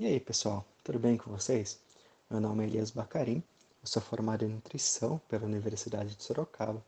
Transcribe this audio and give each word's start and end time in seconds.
E 0.00 0.06
aí, 0.06 0.20
pessoal, 0.20 0.64
tudo 0.84 0.96
bem 0.96 1.16
com 1.16 1.28
vocês? 1.28 1.76
Meu 2.30 2.38
nome 2.38 2.62
é 2.62 2.68
Elias 2.68 2.92
Bacarim, 2.92 3.42
eu 3.82 3.88
sou 3.88 4.00
formado 4.00 4.44
em 4.44 4.48
nutrição 4.48 5.20
pela 5.28 5.44
Universidade 5.44 6.14
de 6.14 6.22
Sorocaba 6.22 6.80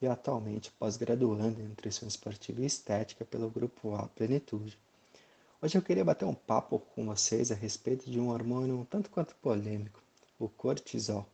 e 0.00 0.06
atualmente 0.06 0.70
pós-graduando 0.78 1.60
em 1.60 1.68
nutrição 1.68 2.08
esportiva 2.08 2.62
e 2.62 2.64
estética 2.64 3.22
pelo 3.22 3.50
grupo 3.50 3.94
A 3.94 4.08
Plenitude. 4.08 4.78
Hoje 5.60 5.76
eu 5.76 5.82
queria 5.82 6.06
bater 6.06 6.24
um 6.24 6.32
papo 6.32 6.78
com 6.78 7.04
vocês 7.04 7.52
a 7.52 7.54
respeito 7.54 8.10
de 8.10 8.18
um 8.18 8.30
hormônio 8.30 8.78
um 8.78 8.84
tanto 8.86 9.10
quanto 9.10 9.34
polêmico, 9.42 10.02
o 10.38 10.48
cortisol. 10.48 11.26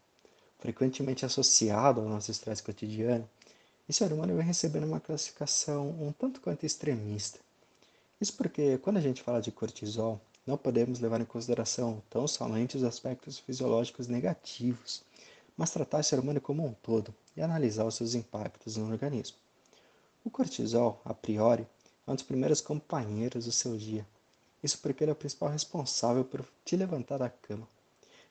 Frequentemente 0.58 1.24
associado 1.24 2.00
ao 2.00 2.08
nosso 2.08 2.32
estresse 2.32 2.60
cotidiano, 2.60 3.30
esse 3.88 4.02
hormônio 4.02 4.34
vem 4.34 4.44
recebendo 4.44 4.84
uma 4.84 4.98
classificação 4.98 5.90
um 5.90 6.10
tanto 6.10 6.40
quanto 6.40 6.66
extremista. 6.66 7.38
Isso 8.20 8.36
porque, 8.36 8.78
quando 8.78 8.96
a 8.96 9.00
gente 9.00 9.22
fala 9.22 9.40
de 9.40 9.52
cortisol, 9.52 10.20
não 10.46 10.56
podemos 10.56 11.00
levar 11.00 11.20
em 11.20 11.24
consideração 11.24 12.02
tão 12.08 12.26
somente 12.26 12.76
os 12.76 12.82
aspectos 12.82 13.38
fisiológicos 13.38 14.08
negativos, 14.08 15.02
mas 15.56 15.70
tratar 15.70 16.00
esse 16.00 16.14
hormônio 16.14 16.40
como 16.40 16.64
um 16.64 16.72
todo 16.72 17.14
e 17.36 17.42
analisar 17.42 17.84
os 17.84 17.94
seus 17.94 18.14
impactos 18.14 18.76
no 18.76 18.90
organismo. 18.90 19.36
O 20.24 20.30
cortisol, 20.30 21.00
a 21.04 21.14
priori, 21.14 21.66
é 22.06 22.10
um 22.10 22.14
dos 22.14 22.24
primeiros 22.24 22.60
companheiros 22.60 23.44
do 23.44 23.52
seu 23.52 23.76
dia. 23.76 24.06
Isso 24.62 24.78
porque 24.78 25.04
ele 25.04 25.10
é 25.10 25.12
o 25.12 25.16
principal 25.16 25.48
responsável 25.48 26.24
por 26.24 26.44
te 26.64 26.76
levantar 26.76 27.18
da 27.18 27.30
cama. 27.30 27.68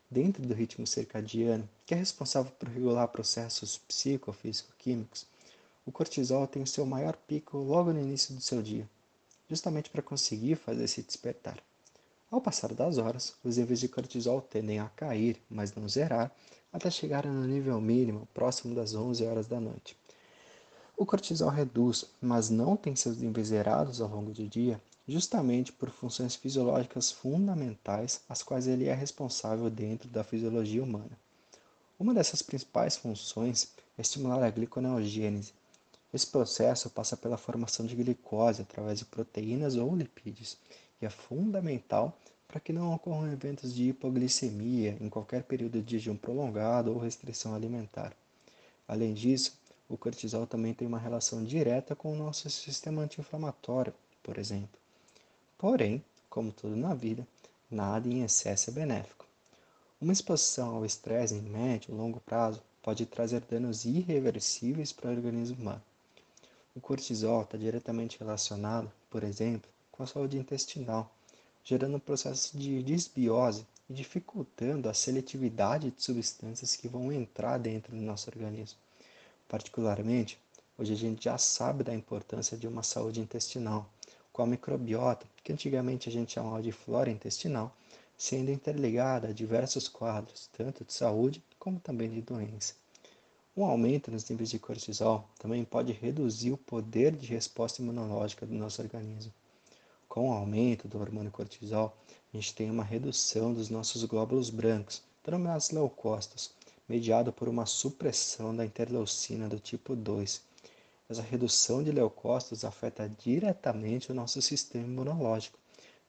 Dentro 0.10 0.46
do 0.46 0.54
ritmo 0.54 0.88
circadiano, 0.88 1.70
que 1.86 1.94
é 1.94 1.98
responsável 1.98 2.52
por 2.52 2.68
regular 2.68 3.08
processos 3.08 3.78
psicofísico-químicos, 3.78 5.28
o 5.86 5.92
cortisol 5.92 6.48
tem 6.48 6.64
o 6.64 6.68
seu 6.68 6.86
maior 6.86 7.16
pico 7.16 7.58
logo 7.58 7.94
no 7.94 8.00
início 8.00 8.36
do 8.36 8.42
seu 8.42 8.62
dia, 8.62 8.90
justamente 9.48 9.90
para 9.90 10.02
conseguir 10.02 10.56
fazer 10.56 10.88
se 10.88 11.02
despertar. 11.02 11.60
Ao 12.32 12.40
passar 12.40 12.74
das 12.76 13.00
horas, 13.00 13.34
os 13.44 13.58
níveis 13.58 13.80
de 13.80 13.88
cortisol 13.88 14.40
tendem 14.40 14.80
a 14.80 14.88
cair, 14.90 15.42
mas 15.50 15.74
não 15.74 15.90
zerar, 15.90 16.32
até 16.72 16.92
chegar 16.92 17.26
no 17.26 17.48
nível 17.48 17.82
mínimo, 17.82 18.28
próximo 18.36 18.76
das 18.76 18.94
11 18.94 19.26
horas 19.26 19.48
da 19.48 19.60
noite. 19.60 19.98
O 20.96 21.08
cortisol 21.08 21.50
reduz, 21.50 22.06
mas 22.22 22.52
não 22.52 22.78
tem 22.78 22.96
seus 22.96 23.18
níveis 23.18 23.48
zerados 23.48 24.00
ao 24.00 24.10
longo 24.10 24.32
do 24.32 24.48
dia, 24.48 24.80
justamente 25.08 25.72
por 25.72 25.90
funções 25.90 26.36
fisiológicas 26.36 27.12
fundamentais, 27.12 28.22
as 28.30 28.44
quais 28.44 28.68
ele 28.68 28.86
é 28.86 28.94
responsável 28.94 29.68
dentro 29.68 30.08
da 30.08 30.24
fisiologia 30.24 30.84
humana. 30.84 31.18
Uma 31.98 32.14
dessas 32.14 32.44
principais 32.44 32.96
funções 32.96 33.70
é 33.98 34.02
estimular 34.02 34.44
a 34.44 34.52
gliconeogênese, 34.52 35.54
esse 36.12 36.26
processo 36.26 36.90
passa 36.90 37.16
pela 37.16 37.38
formação 37.38 37.86
de 37.86 37.96
glicose 37.96 38.64
através 38.64 38.98
de 38.98 39.06
proteínas 39.06 39.76
ou 39.76 39.96
lipídios 39.96 40.58
e 41.02 41.06
é 41.06 41.10
fundamental 41.10 42.18
para 42.48 42.60
que 42.60 42.74
não 42.74 42.94
ocorram 42.94 43.32
eventos 43.32 43.74
de 43.74 43.90
hipoglicemia 43.90 44.98
em 45.00 45.08
qualquer 45.08 45.44
período 45.44 45.82
de 45.82 45.92
jejum 45.92 46.16
prolongado 46.18 46.92
ou 46.92 46.98
restrição 46.98 47.54
alimentar. 47.54 48.12
Além 48.88 49.14
disso, 49.14 49.58
o 49.88 49.98
cortisol 49.98 50.48
também 50.48 50.74
tem 50.74 50.88
uma 50.88 50.98
relação 50.98 51.44
direta 51.44 51.96
com 51.96 52.12
o 52.12 52.16
nosso 52.16 52.50
sistema 52.50 53.04
anti-inflamatório, 53.04 53.94
por 54.24 54.38
exemplo. 54.38 54.80
Porém, 55.58 56.04
como 56.30 56.52
tudo 56.52 56.76
na 56.76 56.94
vida, 56.94 57.28
nada 57.70 58.08
em 58.08 58.24
excesso 58.24 58.70
é 58.70 58.74
benéfico. 58.74 59.26
Uma 60.02 60.14
exposição 60.14 60.76
ao 60.76 60.86
estresse 60.86 61.36
em 61.36 61.42
médio 61.42 61.94
e 61.94 61.98
longo 61.98 62.20
prazo 62.22 62.62
pode 62.82 63.06
trazer 63.06 63.42
danos 63.42 63.86
irreversíveis 63.86 64.94
para 64.94 65.10
o 65.10 65.14
organismo 65.14 65.58
humano. 65.60 65.82
O 66.76 66.80
cortisol 66.80 67.42
está 67.42 67.58
diretamente 67.58 68.18
relacionado, 68.18 68.92
por 69.10 69.24
exemplo, 69.24 69.70
com 70.00 70.04
a 70.04 70.08
saúde 70.08 70.38
intestinal, 70.38 71.14
gerando 71.62 71.98
um 71.98 72.00
processo 72.00 72.58
de 72.58 72.82
desbiose 72.82 73.68
e 73.90 73.94
dificultando 73.94 74.88
a 74.88 74.94
seletividade 74.94 75.92
de 75.92 76.02
substâncias 76.02 76.74
que 76.74 76.88
vão 76.88 77.12
entrar 77.12 77.58
dentro 77.58 77.94
do 77.94 78.02
nosso 78.02 78.30
organismo. 78.30 78.80
Particularmente, 79.46 80.40
hoje 80.78 80.94
a 80.94 80.96
gente 80.96 81.26
já 81.26 81.38
sabe 81.38 81.84
da 81.84 81.94
importância 81.94 82.58
de 82.58 82.66
uma 82.66 82.82
saúde 82.82 83.20
intestinal, 83.20 83.90
com 84.32 84.42
a 84.42 84.48
microbiota, 84.48 85.28
que 85.44 85.52
antigamente 85.52 86.08
a 86.08 86.12
gente 86.14 86.32
chamava 86.32 86.62
de 86.62 86.72
flora 86.72 87.12
intestinal, 87.12 87.76
sendo 88.18 88.52
interligada 88.52 89.28
a 89.28 89.34
diversos 89.34 89.90
quadros, 89.90 90.50
tanto 90.54 90.86
de 90.86 90.94
saúde 90.94 91.44
como 91.60 91.78
também 91.78 92.10
de 92.10 92.22
doença. 92.22 92.74
Um 93.54 93.66
aumento 93.66 94.10
nos 94.10 94.30
níveis 94.30 94.50
de 94.50 94.60
cortisol 94.60 95.28
também 95.38 95.66
pode 95.66 95.92
reduzir 95.92 96.54
o 96.54 96.58
poder 96.58 97.14
de 97.18 97.28
resposta 97.28 97.82
imunológica 97.82 98.46
do 98.46 98.56
nosso 98.56 98.82
organismo. 98.82 99.34
Com 100.10 100.32
o 100.32 100.34
aumento 100.34 100.88
do 100.88 101.00
hormônio 101.00 101.32
cortisol, 101.32 101.96
a 102.34 102.36
gente 102.36 102.56
tem 102.56 102.72
uma 102.72 102.84
redução 102.84 103.54
dos 103.54 103.70
nossos 103.70 104.04
glóbulos 104.06 104.50
brancos, 104.50 105.04
denominados 105.24 105.70
leucócitos, 105.70 106.52
mediado 106.88 107.32
por 107.32 107.48
uma 107.48 107.68
supressão 107.68 108.54
da 108.56 108.66
interleucina 108.66 109.48
do 109.48 109.60
tipo 109.60 109.96
2. 109.96 110.42
Essa 111.08 111.22
redução 111.22 111.84
de 111.84 111.92
leucócitos 111.92 112.66
afeta 112.66 113.08
diretamente 113.20 114.12
o 114.12 114.16
nosso 114.16 114.42
sistema 114.42 114.88
imunológico, 114.88 115.60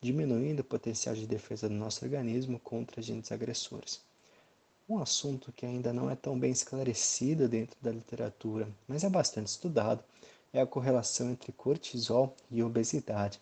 diminuindo 0.00 0.60
o 0.60 0.64
potencial 0.64 1.14
de 1.14 1.26
defesa 1.26 1.68
do 1.68 1.74
nosso 1.74 2.02
organismo 2.02 2.58
contra 2.58 3.00
agentes 3.00 3.30
agressores. 3.30 4.00
Um 4.88 4.98
assunto 4.98 5.52
que 5.52 5.66
ainda 5.66 5.92
não 5.92 6.10
é 6.10 6.16
tão 6.16 6.38
bem 6.38 6.52
esclarecido 6.52 7.46
dentro 7.46 7.76
da 7.82 7.92
literatura, 7.92 8.66
mas 8.88 9.04
é 9.04 9.10
bastante 9.10 9.48
estudado, 9.48 10.02
é 10.54 10.60
a 10.62 10.66
correlação 10.66 11.30
entre 11.30 11.52
cortisol 11.52 12.34
e 12.50 12.62
obesidade. 12.62 13.38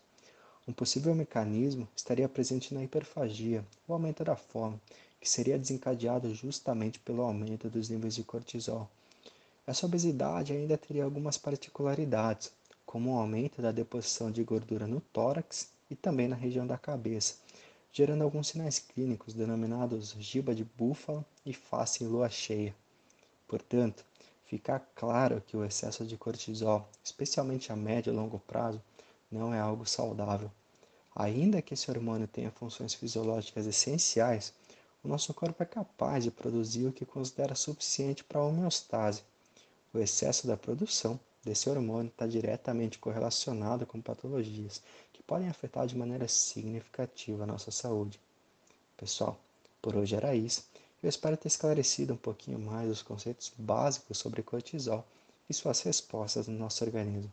Um 0.69 0.73
possível 0.75 1.15
mecanismo 1.15 1.89
estaria 1.97 2.29
presente 2.29 2.75
na 2.75 2.85
hiperfagia, 2.85 3.65
o 3.89 3.95
aumento 3.95 4.23
da 4.23 4.37
fome, 4.37 4.79
que 5.19 5.27
seria 5.27 5.59
desencadeado 5.59 6.35
justamente 6.35 6.99
pelo 6.99 7.23
aumento 7.23 7.71
dos 7.71 7.89
níveis 7.89 8.15
de 8.15 8.23
cortisol. 8.23 8.87
Essa 9.67 9.87
obesidade 9.87 10.53
ainda 10.53 10.77
teria 10.77 11.05
algumas 11.05 11.39
particularidades, 11.39 12.53
como 12.85 13.15
o 13.15 13.19
aumento 13.19 13.63
da 13.63 13.73
deposição 13.73 14.31
de 14.31 14.45
gordura 14.45 14.87
no 14.87 15.01
tórax 15.01 15.71
e 15.91 15.97
também 15.97 16.29
na 16.29 16.37
região 16.37 16.67
da 16.67 16.77
cabeça, 16.77 17.37
gerando 17.91 18.23
alguns 18.23 18.49
sinais 18.49 18.79
clínicos 18.79 19.33
denominados 19.33 20.15
giba 20.19 20.55
de 20.55 20.65
búfalo 20.65 21.25
e 21.47 21.55
face 21.55 22.05
em 22.05 22.09
lua 22.09 22.29
cheia. 22.29 22.77
Portanto, 23.47 24.05
fica 24.45 24.79
claro 24.95 25.43
que 25.47 25.57
o 25.57 25.65
excesso 25.65 26.05
de 26.05 26.19
cortisol, 26.19 26.87
especialmente 27.03 27.73
a 27.73 27.77
médio 27.77 28.13
e 28.13 28.15
longo 28.15 28.39
prazo, 28.41 28.83
não 29.31 29.53
é 29.53 29.61
algo 29.61 29.87
saudável. 29.87 30.51
Ainda 31.15 31.61
que 31.61 31.75
esse 31.75 31.91
hormônio 31.91 32.29
tenha 32.29 32.51
funções 32.51 32.95
fisiológicas 32.95 33.67
essenciais, 33.67 34.53
o 35.03 35.09
nosso 35.09 35.33
corpo 35.35 35.63
é 35.63 35.67
capaz 35.67 36.25
de 36.25 36.31
produzir 36.31 36.87
o 36.87 36.93
que 36.93 37.05
considera 37.05 37.55
suficiente 37.55 38.25
para 38.25 38.41
a 38.41 38.45
homeostase. 38.45 39.23
O 39.93 39.99
excesso 39.99 40.47
da 40.47 40.57
produção 40.57 41.19
desse 41.45 41.69
hormônio 41.71 42.11
está 42.11 42.27
diretamente 42.27 42.99
correlacionado 42.99 43.87
com 43.87 44.01
patologias 44.01 44.83
que 45.13 45.23
podem 45.23 45.49
afetar 45.49 45.87
de 45.87 45.97
maneira 45.97 46.29
significativa 46.29 47.45
a 47.45 47.47
nossa 47.47 47.71
saúde. 47.71 48.21
Pessoal, 48.97 49.39
por 49.81 49.97
hoje 49.97 50.15
era 50.15 50.35
isso. 50.35 50.65
Eu 51.03 51.09
espero 51.09 51.37
ter 51.37 51.49
esclarecido 51.49 52.13
um 52.15 52.17
pouquinho 52.17 52.59
mais 52.59 52.91
os 52.91 53.03
conceitos 53.03 53.53
básicos 53.57 54.19
sobre 54.19 54.43
cortisol 54.43 55.07
e 55.49 55.55
suas 55.55 55.81
respostas 55.81 56.49
no 56.49 56.59
nosso 56.59 56.85
organismo. 56.85 57.33